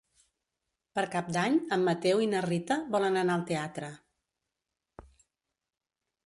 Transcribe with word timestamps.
Per 0.99 1.01
Cap 1.15 1.27
d'Any 1.35 1.59
en 1.77 1.83
Mateu 1.89 2.23
i 2.27 2.29
na 2.31 2.41
Rita 2.45 2.79
volen 2.97 3.21
anar 3.23 3.37
al 3.37 3.45
teatre. 3.53 3.91